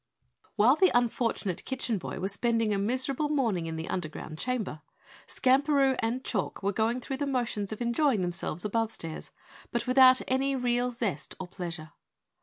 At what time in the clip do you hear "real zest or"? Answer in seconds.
10.55-11.47